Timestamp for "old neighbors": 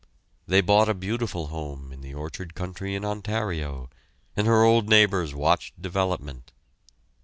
4.63-5.35